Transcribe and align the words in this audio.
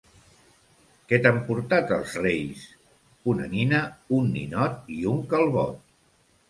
Què 1.11 1.19
t'han 1.25 1.37
portat 1.49 1.93
els 1.97 2.17
reis? 2.23 2.65
—Una 3.35 3.51
nina, 3.55 3.83
un 4.23 4.35
ninot 4.41 4.93
i 4.99 5.03
un 5.17 5.23
calbot! 5.37 5.83